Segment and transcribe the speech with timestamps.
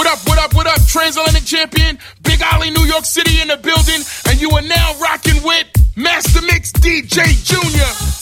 [0.00, 0.82] What up, what up, what up?
[0.86, 4.00] Transatlantic champion, Big Ollie, New York City in the building,
[4.30, 8.19] and you are now rocking with Master Mix DJ Junior.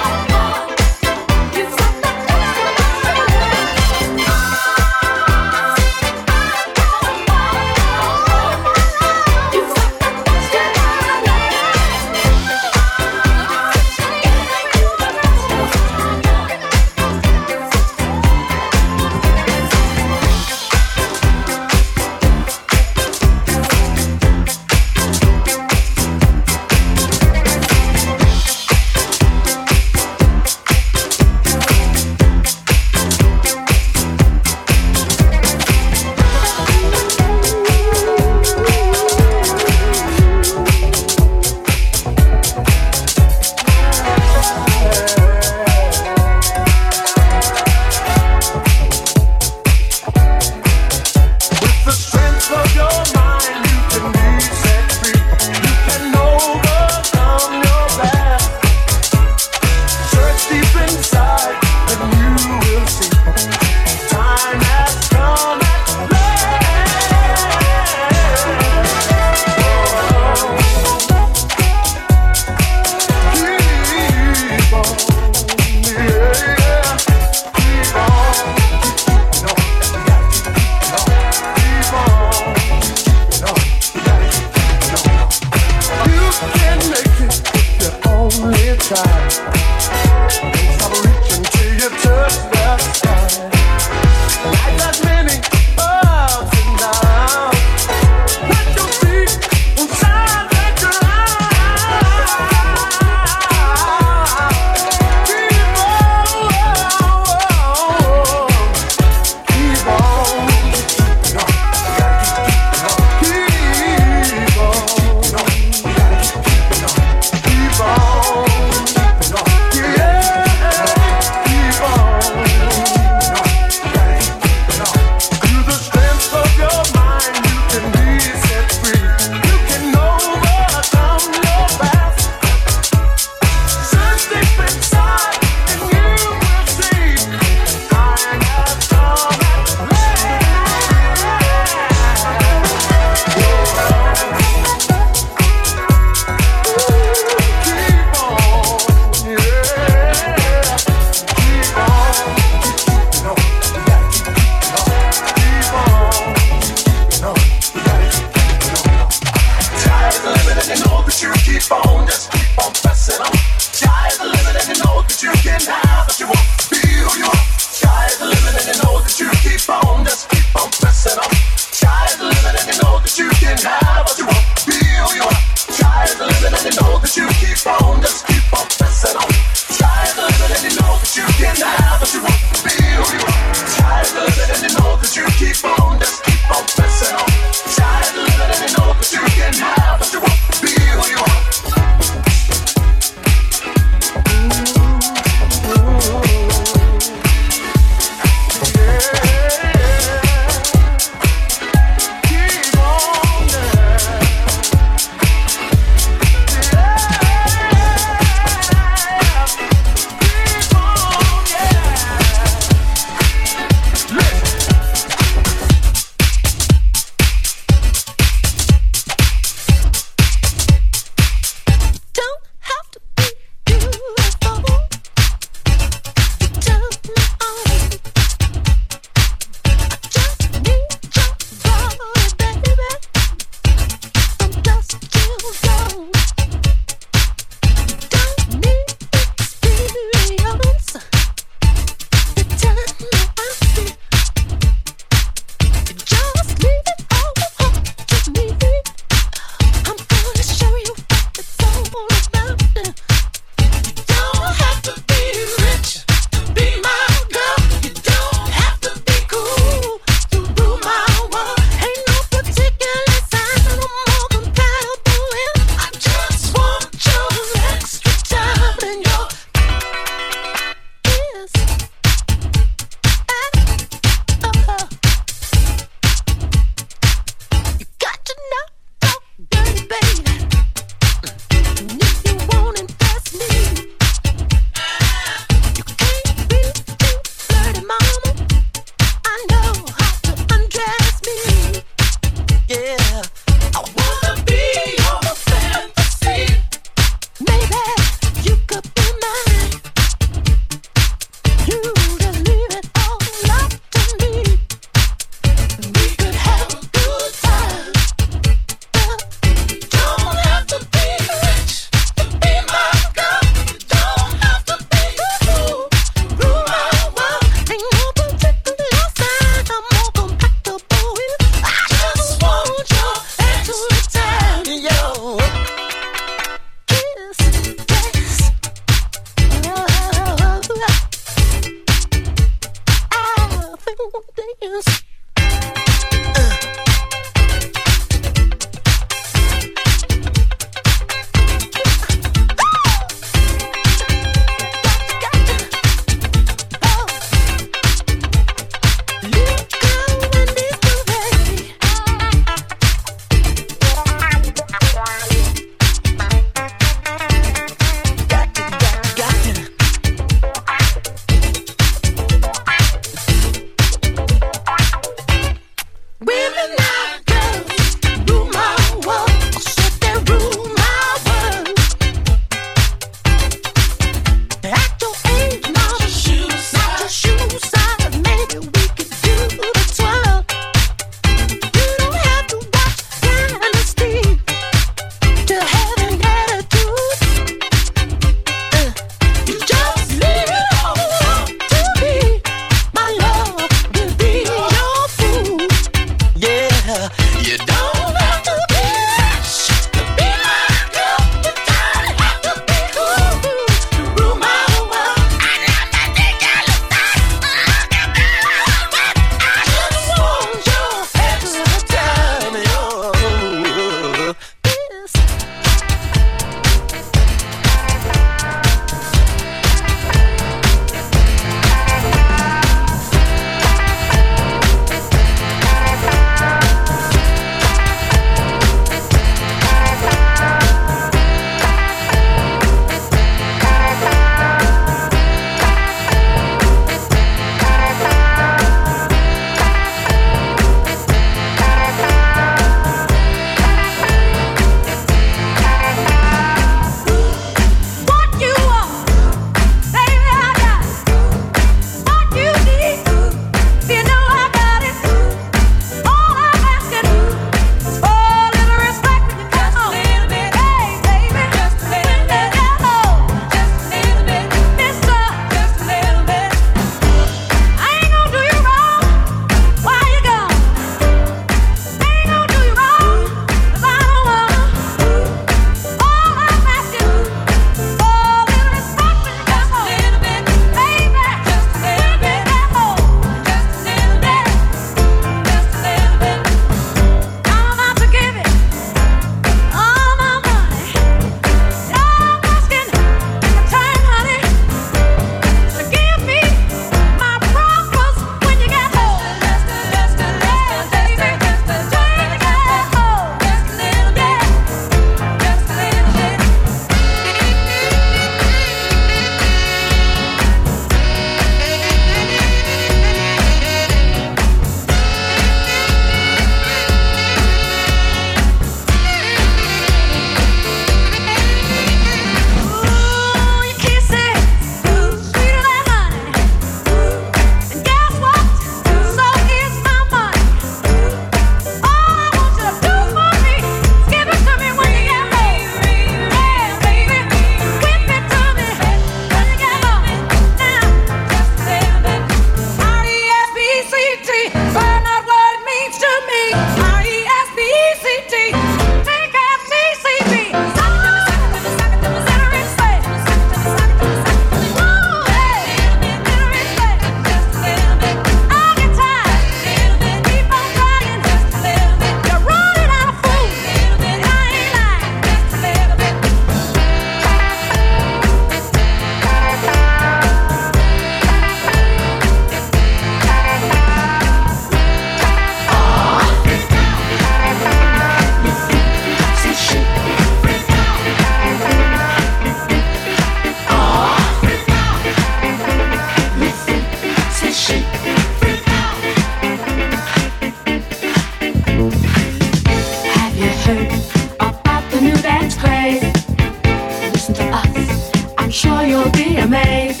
[597.28, 598.34] listen to us.
[598.38, 600.00] I'm sure you'll be amazed.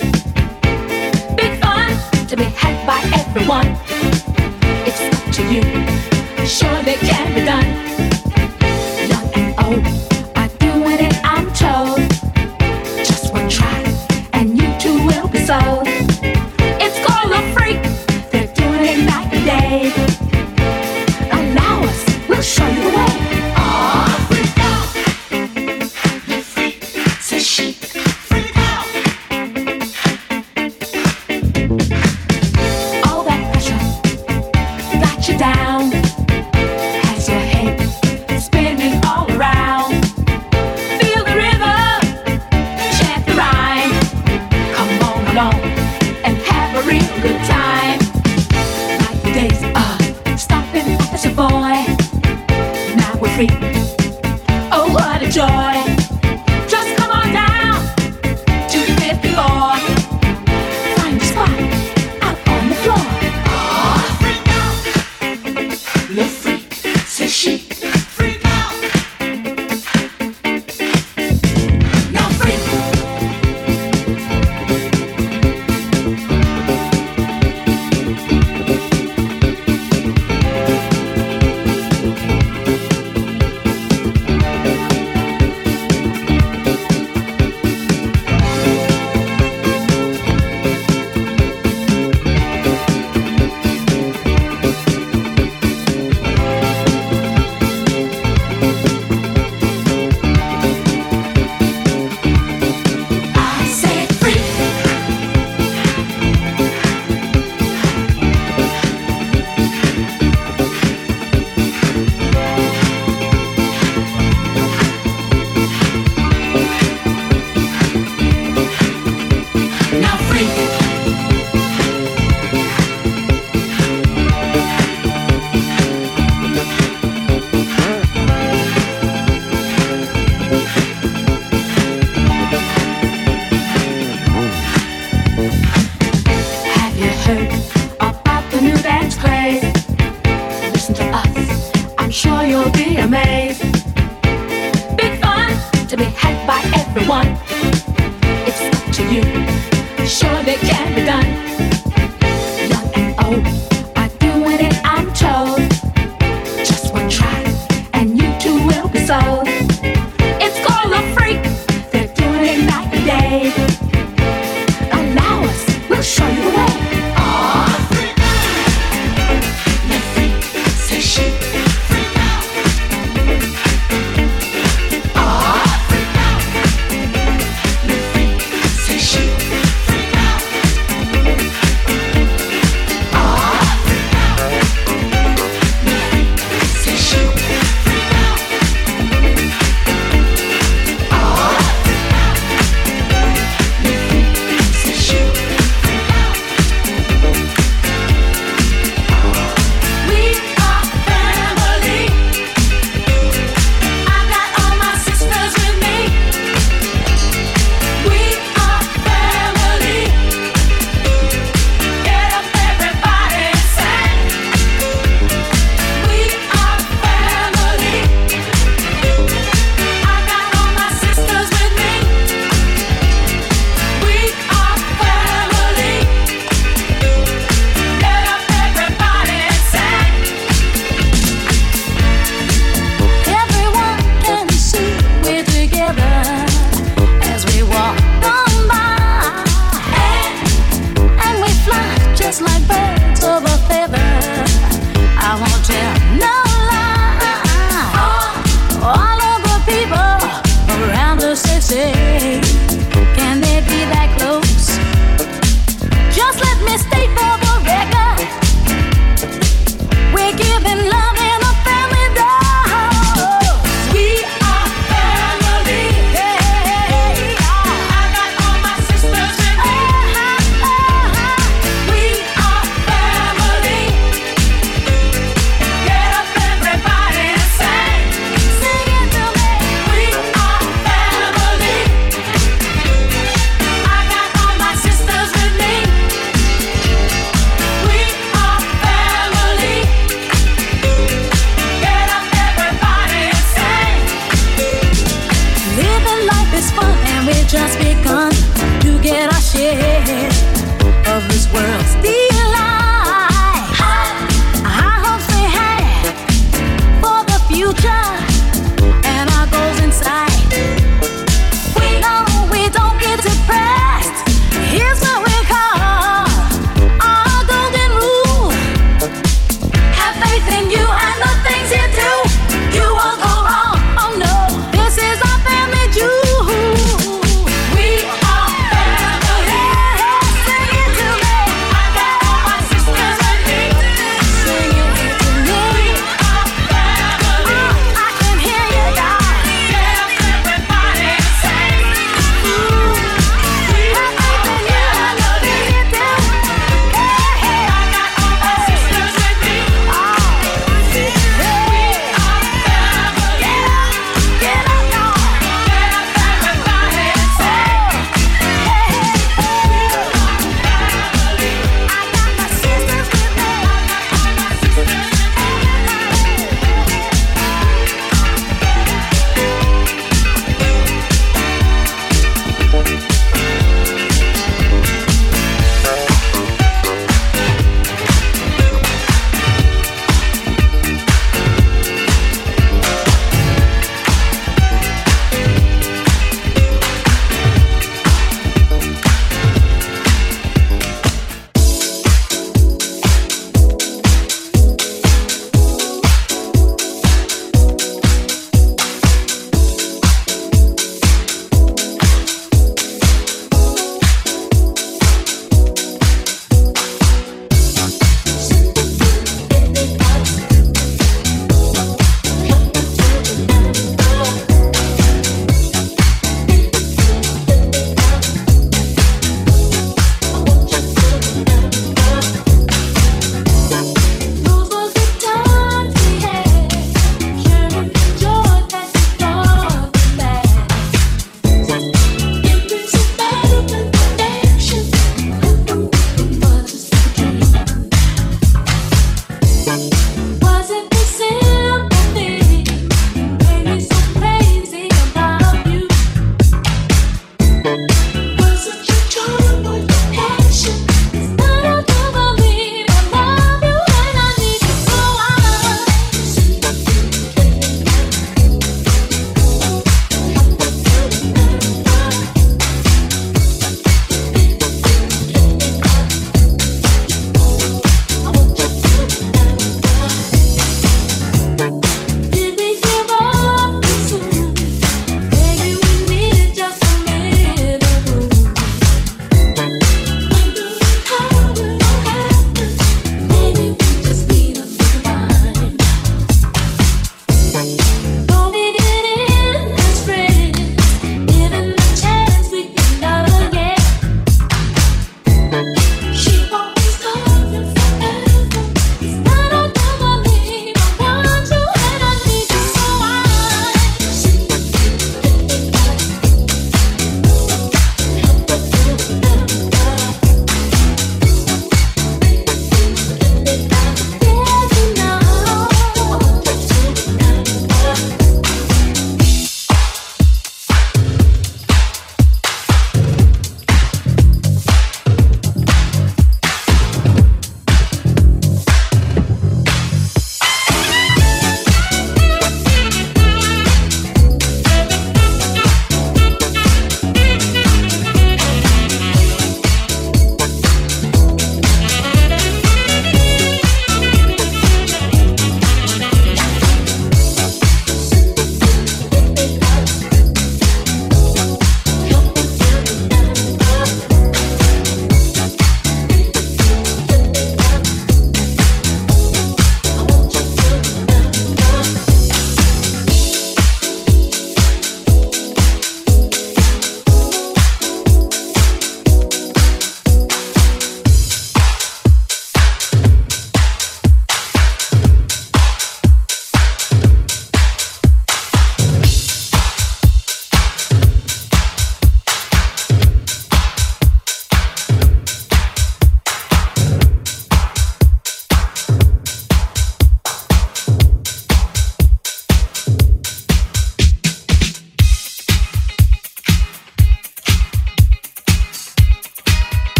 [1.36, 3.76] Big fun to be had by everyone.
[4.86, 5.85] It's up to you.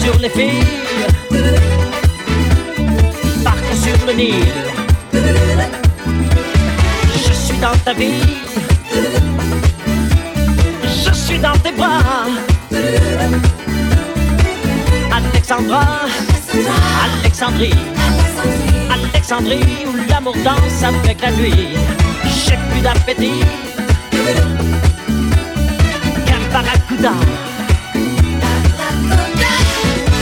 [0.00, 0.64] Sur les filles,
[3.44, 4.46] partent sur le Nil.
[7.26, 8.22] Je suis dans ta vie,
[11.04, 12.26] je suis dans tes bras.
[15.12, 15.84] Alexandra,
[17.04, 17.74] Alexandrie,
[18.90, 21.68] Alexandrie où l'amour danse avec la nuit.
[22.24, 23.40] J'ai plus d'appétit
[26.26, 27.12] qu'un barracuda.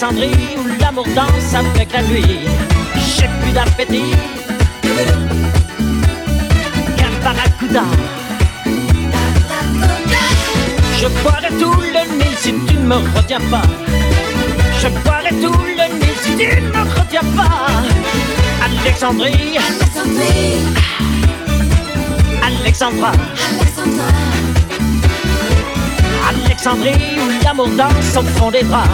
[0.00, 2.38] Alexandrie où l'amour danse avec la nuit.
[2.94, 4.14] J'ai plus d'appétit
[6.96, 7.82] qu'un barracuda.
[11.00, 13.62] Je boirai tout le Nil si tu ne me retiens pas.
[14.80, 17.82] Je boirai tout le Nil si tu ne me retiens pas.
[18.64, 19.58] Alexandrie,
[22.46, 23.12] Alexandra,
[26.28, 28.88] Alexandrie où l'amour danse au fond des draps.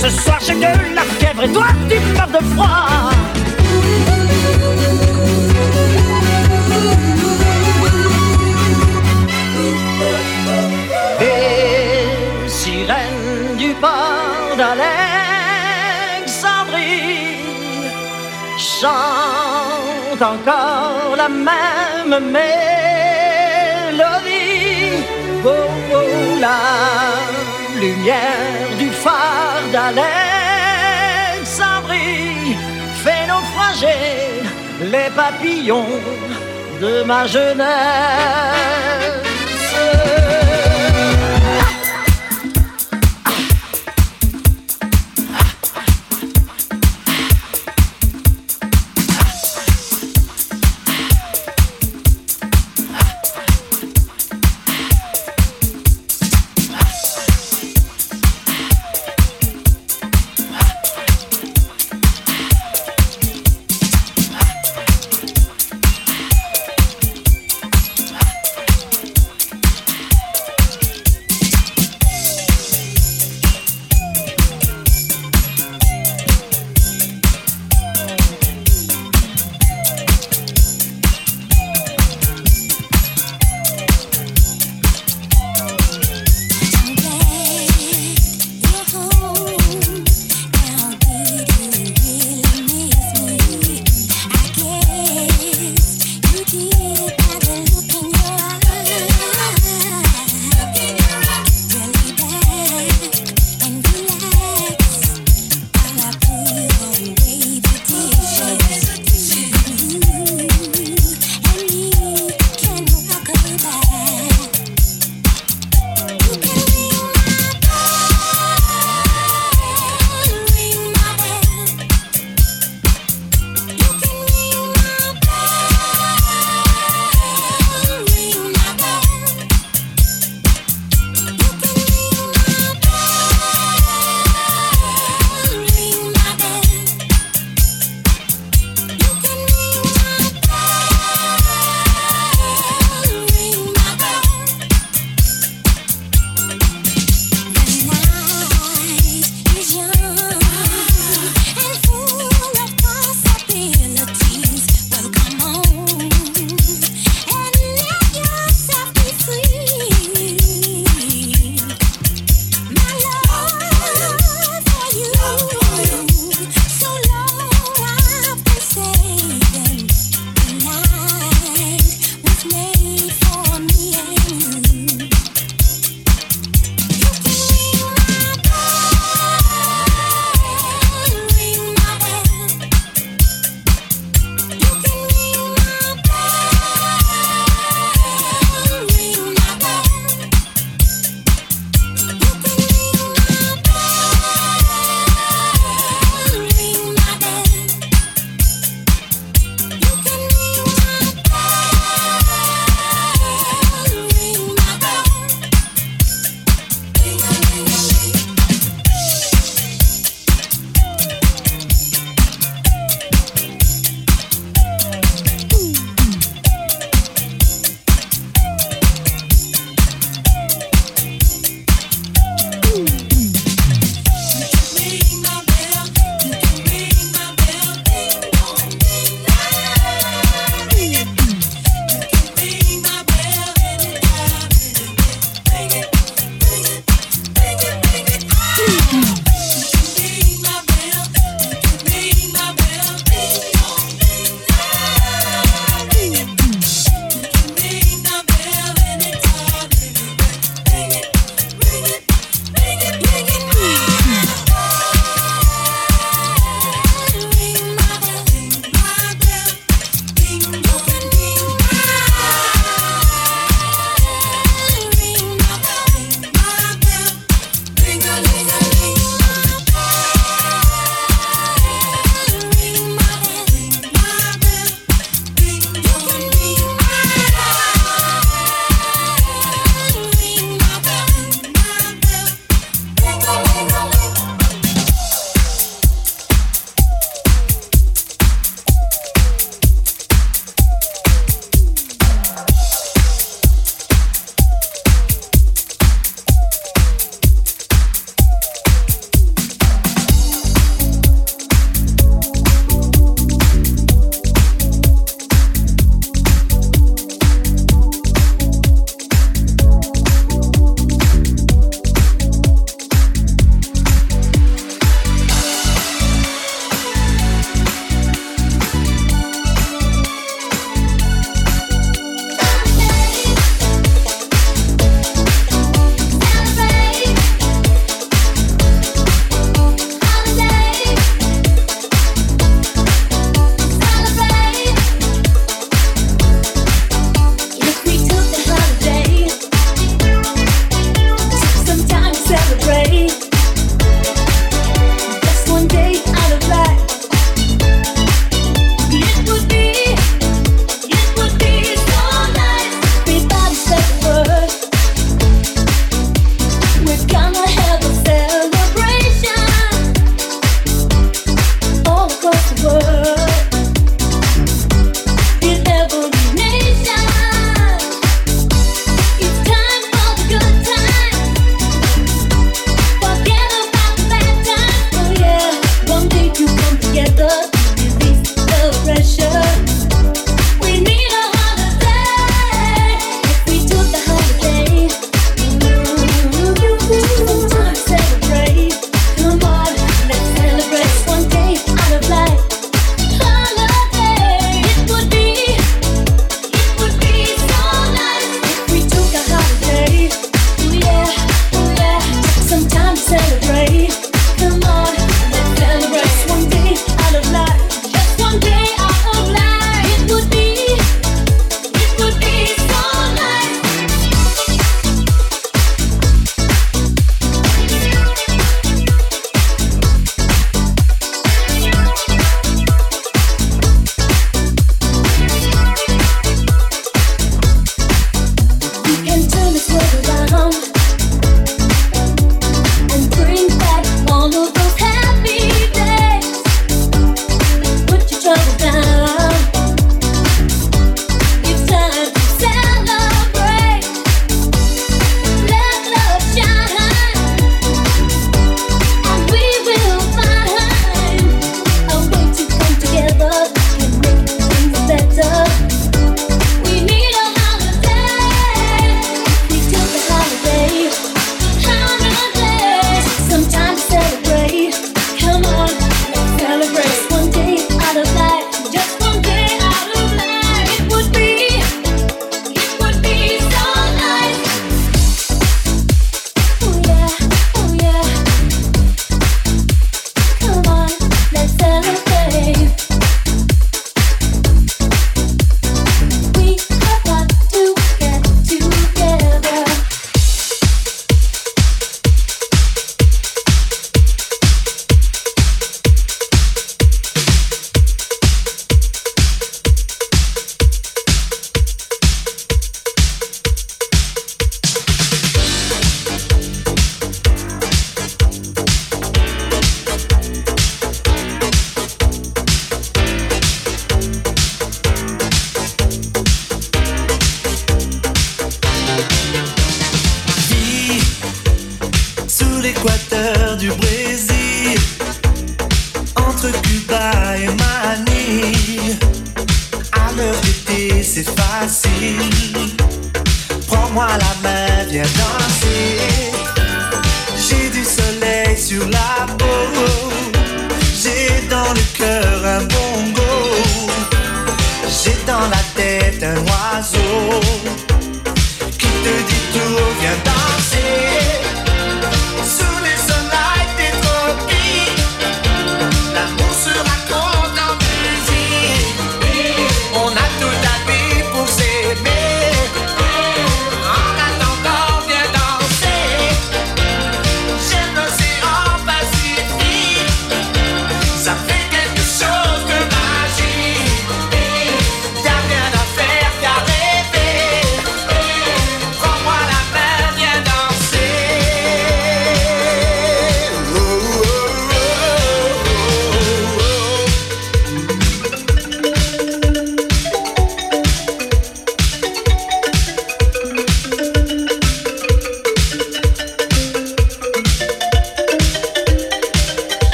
[0.00, 3.10] Ce soir j'ai de la fièvre et toi tu meurs de froid.
[11.20, 14.88] Les sirènes du port d'Alexandrie
[18.56, 22.48] chantent encore la même mélodie.
[25.44, 25.50] Oh,
[25.92, 26.58] oh, la
[27.80, 28.67] lumière
[29.94, 32.56] d'Alexandrie
[33.02, 34.42] fait naufrager
[34.80, 36.00] les papillons
[36.80, 39.07] de ma jeunesse.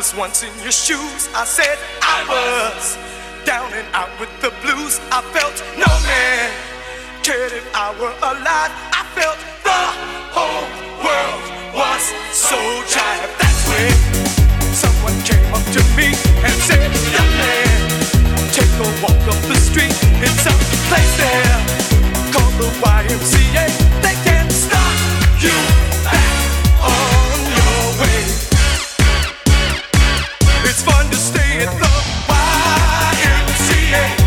[0.00, 1.28] Was once in your shoes.
[1.36, 2.96] I said I was
[3.44, 4.96] down and out with the blues.
[5.12, 6.48] I felt no man
[7.22, 8.72] cared if I were alive.
[8.96, 9.82] I felt the
[10.32, 10.68] whole
[11.04, 11.44] world
[11.76, 12.56] was so
[12.88, 13.28] tired.
[13.36, 13.92] That's when
[14.72, 16.16] someone came up to me
[16.48, 17.76] and said, Young man,
[18.56, 19.92] take a walk up the street.
[20.24, 20.56] It's a
[20.88, 21.60] place there
[22.32, 23.68] called the YMCA.
[24.00, 24.96] They can stop
[25.44, 25.52] you
[26.08, 27.29] back
[30.70, 31.88] It's fun to stay at the
[33.18, 34.19] YMCA.